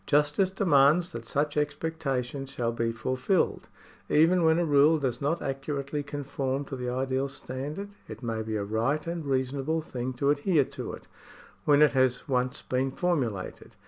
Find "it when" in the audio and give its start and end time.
10.93-11.83